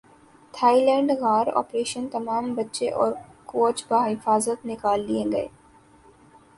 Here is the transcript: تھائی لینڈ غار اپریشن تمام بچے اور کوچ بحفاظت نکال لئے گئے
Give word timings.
تھائی 0.53 0.79
لینڈ 0.85 1.11
غار 1.19 1.47
اپریشن 1.61 2.07
تمام 2.11 2.53
بچے 2.55 2.89
اور 2.91 3.11
کوچ 3.45 3.83
بحفاظت 3.89 4.65
نکال 4.65 4.99
لئے 5.07 5.23
گئے 5.31 5.47